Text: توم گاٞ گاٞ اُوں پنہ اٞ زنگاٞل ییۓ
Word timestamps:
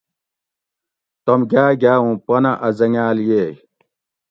توم 1.23 1.41
گاٞ 1.51 1.71
گاٞ 1.81 1.97
اُوں 2.01 2.15
پنہ 2.25 2.51
اٞ 2.65 2.73
زنگاٞل 2.77 3.17
ییۓ 3.29 3.49